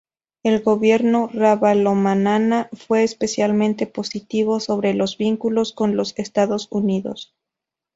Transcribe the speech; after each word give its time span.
El 0.41 0.63
gobierno 0.63 1.29
Ravalomanana 1.31 2.69
fue 2.73 3.03
especialmente 3.03 3.85
positivo 3.85 4.59
sobre 4.59 4.95
los 4.95 5.15
vínculos 5.19 5.73
con 5.73 5.95
los 5.95 6.17
Estados 6.17 6.67
Unidos. 6.71 7.35